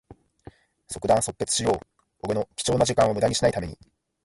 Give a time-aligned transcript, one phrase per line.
[0.87, 1.79] 即断即決しよう。
[2.21, 3.77] 俺の貴重な時間をむだにしない為に。